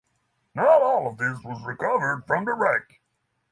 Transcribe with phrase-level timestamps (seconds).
[0.55, 3.01] Not all of this was recovered from the wreck.